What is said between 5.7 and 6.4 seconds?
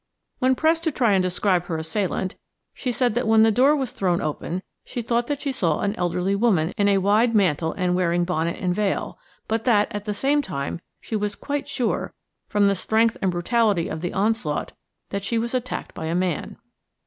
an elderly